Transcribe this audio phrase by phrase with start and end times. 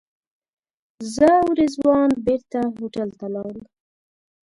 [1.13, 3.63] زه او رضوان بېرته هوټل ته لاړو.